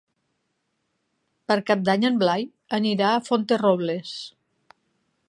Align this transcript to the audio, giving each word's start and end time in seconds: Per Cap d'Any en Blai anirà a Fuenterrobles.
Per 1.51 1.57
Cap 1.67 1.83
d'Any 1.89 2.07
en 2.11 2.17
Blai 2.23 2.47
anirà 2.79 3.13
a 3.19 3.23
Fuenterrobles. 3.29 4.19